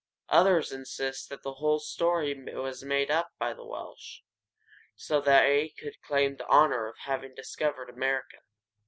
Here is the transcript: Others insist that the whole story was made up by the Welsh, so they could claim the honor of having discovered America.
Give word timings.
Others 0.29 0.71
insist 0.71 1.29
that 1.29 1.43
the 1.43 1.53
whole 1.61 1.77
story 1.77 2.33
was 2.55 2.83
made 2.83 3.11
up 3.11 3.29
by 3.37 3.53
the 3.53 3.63
Welsh, 3.63 4.21
so 4.95 5.21
they 5.21 5.75
could 5.77 6.01
claim 6.01 6.37
the 6.37 6.47
honor 6.47 6.87
of 6.87 6.97
having 7.05 7.35
discovered 7.35 7.87
America. 7.87 8.37